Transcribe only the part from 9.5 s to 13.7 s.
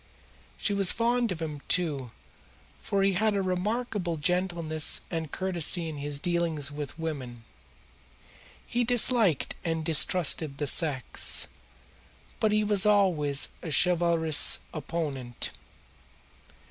and distrusted the sex, but he was always a